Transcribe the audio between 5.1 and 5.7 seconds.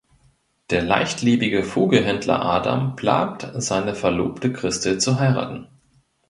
heiraten.